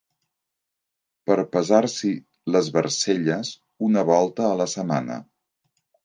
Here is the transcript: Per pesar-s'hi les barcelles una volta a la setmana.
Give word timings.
Per 1.29 1.35
pesar-s'hi 1.55 2.09
les 2.55 2.69
barcelles 2.77 3.51
una 3.89 4.05
volta 4.11 4.47
a 4.47 4.55
la 4.63 4.67
setmana. 4.73 5.19